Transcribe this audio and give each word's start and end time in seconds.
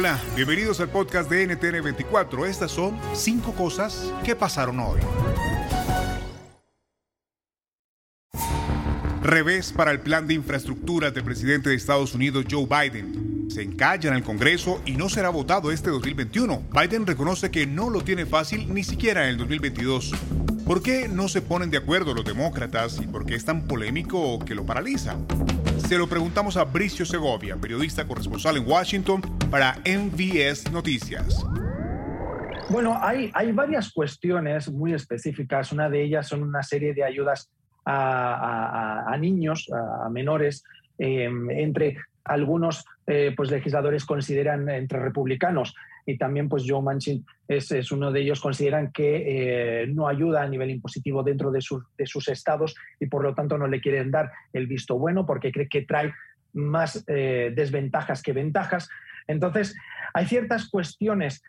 Hola, 0.00 0.18
bienvenidos 0.34 0.80
al 0.80 0.88
podcast 0.88 1.30
de 1.30 1.46
NTN 1.46 1.84
24. 1.84 2.46
Estas 2.46 2.70
son 2.70 2.98
cinco 3.12 3.52
cosas 3.52 4.10
que 4.24 4.34
pasaron 4.34 4.80
hoy. 4.80 4.98
Revés 9.22 9.74
para 9.74 9.90
el 9.90 10.00
plan 10.00 10.26
de 10.26 10.32
infraestructura 10.32 11.10
del 11.10 11.22
presidente 11.22 11.68
de 11.68 11.74
Estados 11.74 12.14
Unidos, 12.14 12.46
Joe 12.50 12.64
Biden. 12.64 13.50
Se 13.50 13.60
encalla 13.60 14.08
en 14.08 14.16
el 14.16 14.22
Congreso 14.22 14.80
y 14.86 14.92
no 14.92 15.10
será 15.10 15.28
votado 15.28 15.70
este 15.70 15.90
2021. 15.90 16.62
Biden 16.72 17.06
reconoce 17.06 17.50
que 17.50 17.66
no 17.66 17.90
lo 17.90 18.00
tiene 18.00 18.24
fácil 18.24 18.72
ni 18.72 18.84
siquiera 18.84 19.24
en 19.24 19.32
el 19.32 19.36
2022. 19.36 20.14
¿Por 20.64 20.82
qué 20.82 21.08
no 21.08 21.28
se 21.28 21.42
ponen 21.42 21.68
de 21.68 21.76
acuerdo 21.76 22.14
los 22.14 22.24
demócratas 22.24 22.98
y 23.02 23.06
por 23.06 23.26
qué 23.26 23.34
es 23.34 23.44
tan 23.44 23.66
polémico 23.66 24.38
que 24.38 24.54
lo 24.54 24.64
paraliza? 24.64 25.18
Se 25.86 25.98
lo 25.98 26.08
preguntamos 26.08 26.56
a 26.56 26.64
Bricio 26.64 27.04
Segovia, 27.04 27.56
periodista 27.56 28.06
corresponsal 28.06 28.56
en 28.56 28.66
Washington 28.66 29.39
para 29.50 29.76
MVS 29.84 30.70
Noticias. 30.72 31.44
Bueno, 32.70 32.96
hay, 33.00 33.30
hay 33.34 33.52
varias 33.52 33.92
cuestiones 33.92 34.70
muy 34.70 34.94
específicas. 34.94 35.72
Una 35.72 35.90
de 35.90 36.02
ellas 36.04 36.28
son 36.28 36.42
una 36.42 36.62
serie 36.62 36.94
de 36.94 37.02
ayudas 37.02 37.50
a, 37.84 39.16
niños, 39.18 39.68
a, 39.72 40.08
menores, 40.08 40.62
em, 40.98 41.50
entre 41.50 41.96
algunos 42.24 42.84
eh, 43.06 43.32
pues, 43.36 43.50
legisladores 43.50 44.04
consideran 44.04 44.68
entre 44.68 45.00
republicanos 45.00 45.74
y 46.06 46.16
también 46.16 46.48
pues 46.48 46.64
Joe 46.66 46.82
Manchin 46.82 47.24
es, 47.48 47.70
es 47.72 47.92
uno 47.92 48.12
de 48.12 48.20
ellos, 48.20 48.40
consideran 48.40 48.92
que 48.92 49.82
eh, 49.82 49.86
no 49.88 50.08
ayuda 50.08 50.42
a 50.42 50.48
nivel 50.48 50.70
impositivo 50.70 51.22
dentro 51.22 51.50
de, 51.50 51.60
de, 51.98 52.06
sus 52.06 52.28
estados 52.28 52.74
y 52.98 53.06
por 53.06 53.22
lo 53.22 53.34
tanto 53.34 53.58
no 53.58 53.66
le 53.66 53.80
quieren 53.80 54.10
dar 54.10 54.30
el 54.52 54.66
visto 54.66 54.98
bueno 54.98 55.26
porque 55.26 55.52
cree 55.52 55.68
que 55.68 55.82
trae 55.82 56.12
más 56.52 57.04
eh, 57.06 57.52
desventajas 57.54 58.22
que 58.22 58.32
ventajas. 58.32 58.88
Entonces, 59.30 59.76
hay 60.12 60.26
ciertas 60.26 60.68
cuestiones 60.68 61.42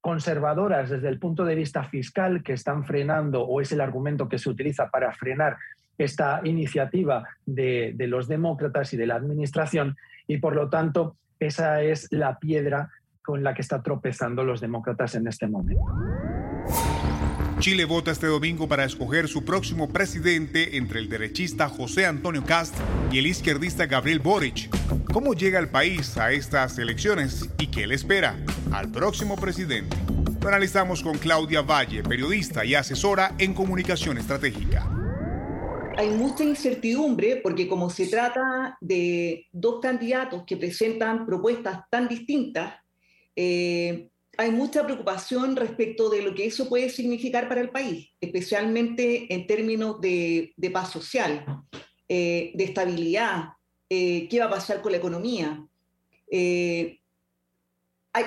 conservadoras 0.00 0.90
desde 0.90 1.08
el 1.08 1.18
punto 1.18 1.44
de 1.44 1.54
vista 1.54 1.84
fiscal 1.84 2.42
que 2.42 2.52
están 2.52 2.84
frenando 2.84 3.42
o 3.42 3.60
es 3.60 3.72
el 3.72 3.80
argumento 3.80 4.28
que 4.28 4.38
se 4.38 4.48
utiliza 4.48 4.90
para 4.90 5.12
frenar 5.12 5.56
esta 5.98 6.40
iniciativa 6.44 7.28
de, 7.44 7.94
los 7.98 8.28
demócratas 8.28 8.92
y 8.94 8.96
de 8.96 9.06
la 9.06 9.16
administración 9.16 9.96
y 10.26 10.38
por 10.38 10.54
lo 10.54 10.68
tanto 10.70 11.16
esa 11.40 11.82
es 11.82 12.08
la 12.10 12.38
piedra 12.38 12.90
con 13.22 13.42
la 13.42 13.54
que 13.54 13.62
está 13.62 13.82
tropezando 13.82 14.44
los 14.44 14.60
demócratas 14.60 15.14
en 15.14 15.26
este 15.26 15.46
momento. 15.46 15.84
Chile 17.60 17.86
vota 17.86 18.12
este 18.12 18.28
domingo 18.28 18.68
para 18.68 18.84
escoger 18.84 19.26
su 19.26 19.44
próximo 19.44 19.88
presidente 19.88 20.76
entre 20.76 21.00
el 21.00 21.08
derechista 21.08 21.68
José 21.68 22.06
Antonio 22.06 22.44
Cast 22.44 22.72
y 23.10 23.18
el 23.18 23.26
izquierdista 23.26 23.86
Gabriel 23.86 24.20
Boric. 24.20 24.70
¿Cómo 25.12 25.34
llega 25.34 25.58
el 25.58 25.68
país 25.68 26.16
a 26.18 26.30
estas 26.30 26.78
elecciones 26.78 27.48
y 27.58 27.66
qué 27.66 27.88
le 27.88 27.96
espera 27.96 28.38
al 28.70 28.92
próximo 28.92 29.34
presidente? 29.34 29.96
Lo 30.40 30.46
analizamos 30.46 31.02
con 31.02 31.18
Claudia 31.18 31.62
Valle, 31.62 32.04
periodista 32.04 32.64
y 32.64 32.76
asesora 32.76 33.34
en 33.38 33.54
comunicación 33.54 34.18
estratégica. 34.18 34.88
Hay 35.96 36.10
mucha 36.10 36.44
incertidumbre 36.44 37.40
porque 37.42 37.66
como 37.66 37.90
se 37.90 38.06
trata 38.06 38.78
de 38.80 39.48
dos 39.50 39.80
candidatos 39.82 40.44
que 40.46 40.56
presentan 40.56 41.26
propuestas 41.26 41.80
tan 41.90 42.06
distintas, 42.06 42.74
eh, 43.34 44.10
hay 44.38 44.52
mucha 44.52 44.84
preocupación 44.84 45.56
respecto 45.56 46.08
de 46.08 46.22
lo 46.22 46.34
que 46.34 46.46
eso 46.46 46.68
puede 46.68 46.88
significar 46.88 47.48
para 47.48 47.60
el 47.60 47.70
país, 47.70 48.08
especialmente 48.20 49.32
en 49.34 49.46
términos 49.46 50.00
de, 50.00 50.54
paz 50.72 50.90
social, 50.92 51.44
eh, 52.08 52.52
de 52.54 52.64
estabilidad, 52.64 53.50
eh, 53.90 54.28
qué 54.28 54.38
va 54.38 54.46
a 54.46 54.50
pasar 54.50 54.80
con 54.80 54.92
la 54.92 54.98
economía. 54.98 55.66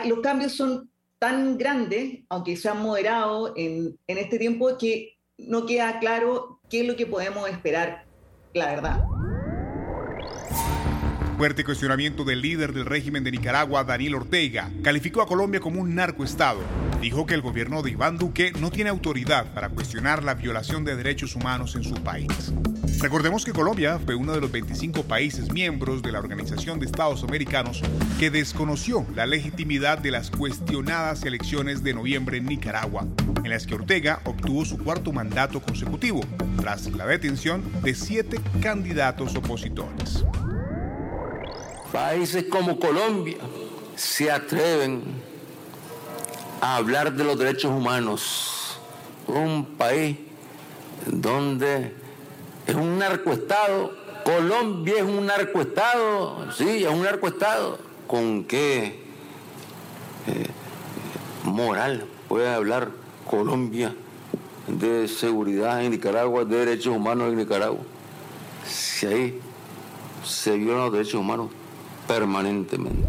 los 0.06 0.20
cambios 0.22 0.54
son 0.54 0.92
tan 1.18 1.58
grandes, 1.58 2.20
aunque 2.30 2.58
se 2.58 2.68
han 2.68 2.82
moderado 2.82 3.54
en, 3.56 3.98
en 4.06 4.18
este 4.18 4.38
tiempo, 4.38 4.78
que 4.78 5.18
no 5.38 5.66
queda 5.66 6.00
claro 6.00 6.60
qué 6.70 6.82
es 6.82 6.88
lo 6.88 6.96
que 6.96 7.06
podemos 7.06 7.50
esperar, 7.50 8.06
la 8.54 8.68
verdad. 8.68 9.11
Fuerte 11.42 11.64
cuestionamiento 11.64 12.24
del 12.24 12.40
líder 12.40 12.72
del 12.72 12.86
régimen 12.86 13.24
de 13.24 13.32
Nicaragua, 13.32 13.84
Daniel 13.84 14.14
Ortega, 14.14 14.70
calificó 14.84 15.24
a 15.24 15.26
Colombia 15.26 15.60
como 15.60 15.82
un 15.82 15.96
narcoestado. 15.96 16.60
Dijo 17.02 17.26
que 17.26 17.34
el 17.34 17.42
gobierno 17.42 17.82
de 17.82 17.90
Iván 17.90 18.20
Duque 18.20 18.54
no 18.60 18.70
tiene 18.70 18.92
autoridad 18.92 19.52
para 19.52 19.70
cuestionar 19.70 20.24
la 20.24 20.36
violación 20.36 20.86
de 20.86 20.96
derechos 20.96 21.36
humanos 21.36 21.76
en 21.76 21.84
su 21.84 21.96
país. 21.96 22.54
Recordemos 23.00 23.44
que 23.44 23.54
Colombia 23.54 23.98
fue 23.98 24.14
uno 24.14 24.34
de 24.34 24.42
los 24.42 24.52
25 24.52 25.02
países 25.06 25.52
miembros 25.52 26.04
de 26.04 26.12
la 26.12 26.20
Organización 26.20 26.80
de 26.80 26.86
Estados 26.86 27.24
Americanos 27.24 27.82
que 28.20 28.30
desconoció 28.30 29.04
la 29.16 29.26
legitimidad 29.26 29.98
de 29.98 30.12
las 30.12 30.30
cuestionadas 30.30 31.24
elecciones 31.24 31.82
de 31.82 31.96
noviembre 31.96 32.38
en 32.38 32.46
Nicaragua, 32.46 33.08
en 33.44 33.50
las 33.50 33.66
que 33.66 33.74
Ortega 33.74 34.22
obtuvo 34.26 34.64
su 34.64 34.78
cuarto 34.78 35.12
mandato 35.12 35.60
consecutivo, 35.60 36.22
tras 36.58 36.86
la 36.92 37.08
detención 37.08 37.64
de 37.82 37.96
siete 37.96 38.40
candidatos 38.62 39.36
opositores. 39.36 40.24
Países 41.92 42.46
como 42.46 42.80
Colombia 42.80 43.38
se 43.98 44.32
atreven 44.32 45.04
a 46.62 46.78
hablar 46.78 47.12
de 47.12 47.26
los 47.26 47.38
derechos 47.38 47.72
humanos. 47.72 48.80
Un 49.28 49.66
país 49.78 50.18
donde 51.06 51.94
es 52.66 52.76
un 52.76 52.98
narcoestado. 52.98 53.94
Colombia 54.24 54.96
es 54.98 55.04
un 55.04 55.26
narcoestado. 55.26 56.52
Sí, 56.54 56.84
es 56.86 56.90
un 56.90 57.04
narcoestado. 57.04 57.78
¿Con 58.08 58.46
qué 58.46 59.04
eh, 60.28 60.48
moral 61.44 62.06
puede 62.30 62.54
hablar 62.54 62.90
Colombia 63.30 63.94
de 64.68 65.10
seguridad 65.10 65.84
en 65.84 65.92
Nicaragua, 65.92 66.46
de 66.46 66.58
derechos 66.58 66.96
humanos 66.96 67.30
en 67.30 67.38
Nicaragua? 67.38 67.82
Si 68.66 69.08
ahí 69.08 69.40
se 70.24 70.56
violan 70.56 70.86
los 70.86 70.94
derechos 70.94 71.16
humanos 71.16 71.50
permanentemente. 72.08 73.08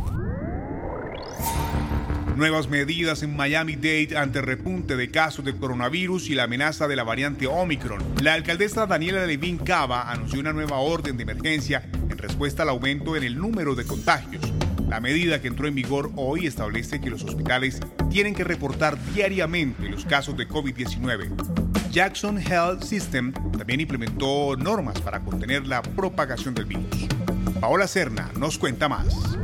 Nuevas 2.36 2.68
medidas 2.68 3.22
en 3.22 3.36
Miami-Dade 3.36 4.16
ante 4.16 4.40
repunte 4.40 4.96
de 4.96 5.10
casos 5.10 5.44
de 5.44 5.54
coronavirus 5.54 6.30
y 6.30 6.34
la 6.34 6.44
amenaza 6.44 6.88
de 6.88 6.96
la 6.96 7.04
variante 7.04 7.46
Omicron. 7.46 8.02
La 8.22 8.34
alcaldesa 8.34 8.86
Daniela 8.86 9.26
Levin 9.26 9.58
Cava 9.58 10.10
anunció 10.10 10.40
una 10.40 10.52
nueva 10.52 10.78
orden 10.78 11.16
de 11.16 11.24
emergencia 11.24 11.88
en 12.08 12.16
respuesta 12.16 12.62
al 12.62 12.70
aumento 12.70 13.16
en 13.16 13.24
el 13.24 13.36
número 13.36 13.74
de 13.74 13.84
contagios. 13.84 14.42
La 14.88 15.00
medida 15.00 15.40
que 15.40 15.48
entró 15.48 15.68
en 15.68 15.74
vigor 15.74 16.10
hoy 16.16 16.46
establece 16.46 17.00
que 17.00 17.10
los 17.10 17.22
hospitales 17.22 17.80
tienen 18.10 18.34
que 18.34 18.44
reportar 18.44 18.98
diariamente 19.14 19.88
los 19.88 20.04
casos 20.04 20.36
de 20.36 20.48
COVID-19. 20.48 21.90
Jackson 21.90 22.38
Health 22.38 22.82
System 22.82 23.32
también 23.56 23.80
implementó 23.80 24.56
normas 24.56 24.98
para 25.00 25.20
contener 25.20 25.66
la 25.66 25.82
propagación 25.82 26.54
del 26.54 26.64
virus. 26.64 27.08
Paola 27.60 27.86
Serna 27.86 28.30
nos 28.38 28.58
cuenta 28.58 28.88
más. 28.88 29.38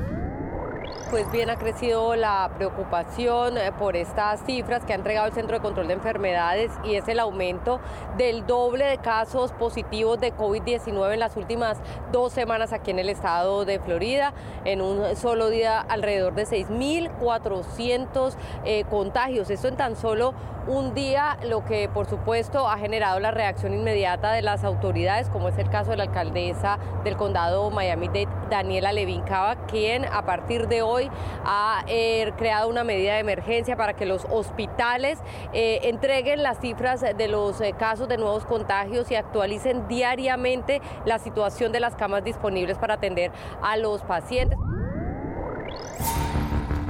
Pues 1.10 1.30
bien 1.32 1.48
ha 1.48 1.56
crecido 1.56 2.16
la 2.16 2.50
preocupación 2.56 3.56
eh, 3.56 3.72
por 3.78 3.96
estas 3.96 4.44
cifras 4.44 4.84
que 4.84 4.92
ha 4.92 4.96
entregado 4.96 5.26
el 5.26 5.32
Centro 5.32 5.56
de 5.56 5.62
Control 5.62 5.88
de 5.88 5.94
Enfermedades 5.94 6.70
y 6.84 6.96
es 6.96 7.08
el 7.08 7.18
aumento 7.18 7.80
del 8.18 8.46
doble 8.46 8.84
de 8.84 8.98
casos 8.98 9.52
positivos 9.52 10.20
de 10.20 10.34
COVID-19 10.34 11.14
en 11.14 11.20
las 11.20 11.36
últimas 11.36 11.78
dos 12.12 12.32
semanas 12.32 12.72
aquí 12.74 12.90
en 12.90 12.98
el 12.98 13.08
estado 13.08 13.64
de 13.64 13.78
Florida. 13.80 14.34
En 14.64 14.82
un 14.82 15.16
solo 15.16 15.48
día 15.48 15.80
alrededor 15.80 16.34
de 16.34 16.44
6.400 16.44 18.34
eh, 18.64 18.84
contagios. 18.90 19.48
Esto 19.50 19.68
en 19.68 19.76
tan 19.76 19.96
solo 19.96 20.34
un 20.68 20.92
día, 20.92 21.38
lo 21.44 21.64
que 21.64 21.88
por 21.88 22.06
supuesto 22.06 22.68
ha 22.68 22.76
generado 22.76 23.18
la 23.20 23.30
reacción 23.30 23.72
inmediata 23.72 24.32
de 24.32 24.42
las 24.42 24.64
autoridades, 24.64 25.30
como 25.30 25.48
es 25.48 25.56
el 25.56 25.70
caso 25.70 25.92
de 25.92 25.96
la 25.96 26.02
alcaldesa 26.02 26.78
del 27.04 27.16
condado 27.16 27.70
Miami-Dade, 27.70 28.28
Daniela 28.50 28.92
Levin 28.92 29.22
Cava, 29.22 29.56
quien 29.66 30.04
a 30.04 30.26
partir 30.26 30.68
de 30.68 30.82
hoy 30.82 30.97
ha 31.44 31.84
eh, 31.88 32.32
creado 32.36 32.68
una 32.68 32.84
medida 32.84 33.14
de 33.14 33.20
emergencia 33.20 33.76
para 33.76 33.94
que 33.94 34.06
los 34.06 34.26
hospitales 34.30 35.18
eh, 35.52 35.80
entreguen 35.84 36.42
las 36.42 36.60
cifras 36.60 37.00
de 37.00 37.28
los 37.28 37.60
eh, 37.60 37.74
casos 37.78 38.08
de 38.08 38.16
nuevos 38.16 38.44
contagios 38.44 39.10
y 39.10 39.14
actualicen 39.14 39.88
diariamente 39.88 40.80
la 41.04 41.18
situación 41.18 41.72
de 41.72 41.80
las 41.80 41.94
camas 41.94 42.24
disponibles 42.24 42.78
para 42.78 42.94
atender 42.94 43.30
a 43.62 43.76
los 43.76 44.02
pacientes. 44.02 44.58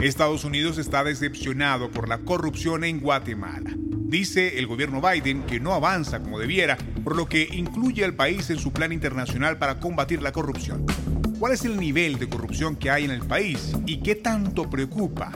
Estados 0.00 0.44
Unidos 0.44 0.78
está 0.78 1.02
decepcionado 1.02 1.90
por 1.90 2.08
la 2.08 2.18
corrupción 2.18 2.84
en 2.84 3.00
Guatemala. 3.00 3.70
Dice 4.08 4.58
el 4.58 4.66
gobierno 4.66 5.02
Biden 5.02 5.42
que 5.42 5.60
no 5.60 5.74
avanza 5.74 6.20
como 6.20 6.38
debiera, 6.38 6.78
por 7.04 7.16
lo 7.16 7.26
que 7.26 7.48
incluye 7.52 8.04
al 8.04 8.14
país 8.14 8.48
en 8.48 8.58
su 8.58 8.72
plan 8.72 8.92
internacional 8.92 9.58
para 9.58 9.80
combatir 9.80 10.22
la 10.22 10.32
corrupción. 10.32 10.86
¿Cuál 11.38 11.52
es 11.52 11.64
el 11.64 11.78
nivel 11.78 12.18
de 12.18 12.28
corrupción 12.28 12.74
que 12.74 12.90
hay 12.90 13.04
en 13.04 13.12
el 13.12 13.20
país 13.20 13.72
y 13.86 14.00
qué 14.00 14.16
tanto 14.16 14.68
preocupa? 14.68 15.30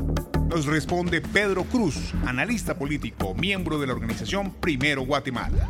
Nos 0.49 0.67
responde 0.67 1.21
Pedro 1.21 1.63
Cruz, 1.63 2.13
analista 2.27 2.77
político, 2.77 3.35
miembro 3.35 3.79
de 3.79 3.87
la 3.87 3.93
organización 3.93 4.51
Primero 4.51 5.07
Guatemala. 5.07 5.69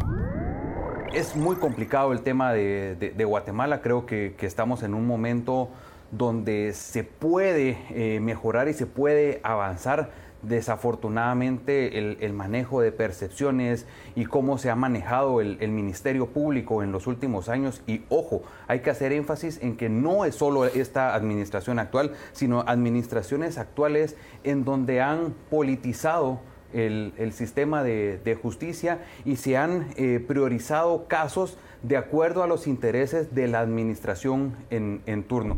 Es 1.13 1.37
muy 1.37 1.57
complicado 1.57 2.15
el 2.15 2.23
tema 2.23 2.55
de, 2.55 3.25
Guatemala. 3.27 3.83
Creo 3.83 4.07
que, 4.07 4.35
estamos 4.41 4.83
en 4.83 4.95
un 4.95 5.07
momento 5.07 5.69
donde 6.13 6.73
se 6.73 7.05
puede 7.05 7.77
eh, 7.91 8.19
mejorar 8.21 8.69
y 8.69 8.73
se 8.73 8.87
puede 8.87 9.39
avanzar. 9.43 10.13
Desafortunadamente 10.43 11.99
el, 11.99 12.33
manejo 12.33 12.81
de 12.81 12.91
percepciones 12.91 13.87
y 14.17 14.27
cómo 14.27 14.59
se 14.59 14.71
ha 14.71 14.75
manejado 14.75 15.41
el, 15.41 15.71
Ministerio 15.71 16.27
Público 16.27 16.83
en 16.83 16.91
los 16.91 17.07
últimos 17.07 17.49
años. 17.49 17.83
Y 17.87 18.03
ojo, 18.09 18.43
hay 18.67 18.81
que 18.81 18.91
hacer 18.91 19.13
énfasis 19.13 19.61
en 19.63 19.77
que 19.77 19.89
no 19.89 20.25
es 20.25 20.35
solo 20.35 20.65
esta 20.65 21.15
administración 21.15 21.79
actual, 21.79 22.13
sino 22.33 22.65
administraciones 22.67 23.57
actuales 23.57 24.17
en 24.43 24.65
donde 24.65 25.01
han 25.01 25.35
politizado 25.49 26.41
el, 26.73 27.33
sistema 27.33 27.83
de, 27.83 28.39
justicia 28.41 28.99
y 29.25 29.37
se 29.37 29.57
han 29.57 29.89
eh, 29.97 30.25
priorizado 30.27 31.07
casos 31.07 31.57
de 31.83 31.97
acuerdo 31.97 32.43
a 32.43 32.47
los 32.47 32.67
intereses 32.67 33.35
de 33.35 33.49
la 33.49 33.61
administración 33.61 34.57
en 34.71 35.25
turno. 35.25 35.57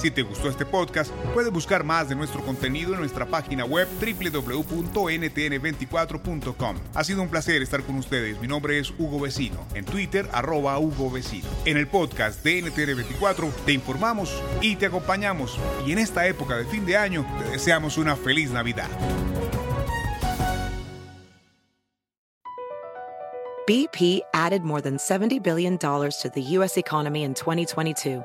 Si 0.00 0.10
te 0.10 0.22
gustó 0.22 0.48
este 0.48 0.64
podcast, 0.64 1.12
puedes 1.34 1.52
buscar 1.52 1.84
más 1.84 2.08
de 2.08 2.14
nuestro 2.14 2.40
contenido 2.40 2.94
en 2.94 3.00
nuestra 3.00 3.26
página 3.26 3.66
web 3.66 3.86
www.ntn24.com. 4.00 6.76
Ha 6.94 7.04
sido 7.04 7.20
un 7.20 7.28
placer 7.28 7.60
estar 7.60 7.82
con 7.82 7.96
ustedes. 7.96 8.40
Mi 8.40 8.48
nombre 8.48 8.78
es 8.78 8.94
Hugo 8.98 9.20
Vecino. 9.20 9.66
En 9.74 9.84
Twitter, 9.84 10.26
arroba 10.32 10.78
Hugo 10.78 11.10
Vecino. 11.10 11.50
En 11.66 11.76
el 11.76 11.86
podcast 11.86 12.42
de 12.42 12.64
NTN24 12.64 13.52
te 13.66 13.72
informamos 13.72 14.42
y 14.62 14.76
te 14.76 14.86
acompañamos. 14.86 15.58
Y 15.86 15.92
en 15.92 15.98
esta 15.98 16.26
época 16.26 16.56
de 16.56 16.64
fin 16.64 16.86
de 16.86 16.96
año, 16.96 17.26
te 17.38 17.50
deseamos 17.50 17.98
una 17.98 18.16
feliz 18.16 18.50
Navidad. 18.50 18.88
BP 23.66 24.22
added 24.32 24.62
more 24.62 24.80
than 24.80 24.96
$70 24.96 25.42
billion 25.42 25.76
to 25.76 26.30
the 26.34 26.40
U.S. 26.56 26.78
economy 26.78 27.22
in 27.22 27.34
2022 27.34 28.24